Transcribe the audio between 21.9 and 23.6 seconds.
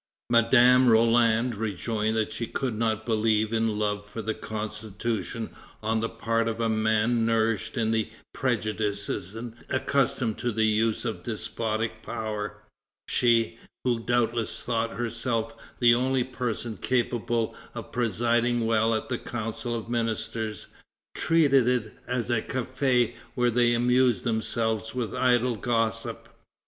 as a "café where